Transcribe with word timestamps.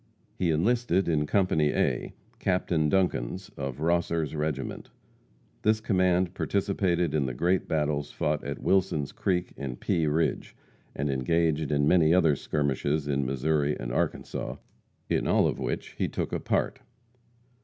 He 0.39 0.49
enlisted 0.49 1.07
in 1.07 1.27
company 1.27 1.71
A, 1.73 2.13
Captain 2.39 2.89
Duncan's, 2.89 3.49
of 3.49 3.81
Rosser's 3.81 4.35
regiment. 4.35 4.89
This 5.61 5.79
command 5.79 6.33
participated 6.33 7.13
in 7.13 7.27
the 7.27 7.35
great 7.35 7.67
battles 7.67 8.09
fought 8.09 8.43
at 8.43 8.57
Wilson's 8.63 9.11
Creek 9.11 9.53
and 9.57 9.79
Pea 9.79 10.07
Ridge, 10.07 10.55
and 10.95 11.11
engaged 11.11 11.71
in 11.71 11.87
many 11.87 12.15
other 12.15 12.35
skirmishes 12.35 13.07
in 13.07 13.27
Missouri 13.27 13.79
and 13.79 13.91
Arkansas, 13.91 14.55
in 15.07 15.27
all 15.27 15.45
of 15.45 15.59
which 15.59 15.89
he 15.99 16.07
took 16.07 16.33
a 16.33 16.39
part. 16.39 16.79